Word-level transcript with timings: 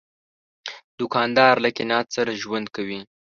دوکاندار 0.99 1.55
له 1.63 1.69
قناعت 1.77 2.07
سره 2.17 2.31
ژوند 2.41 2.67
کوي. 2.75 2.99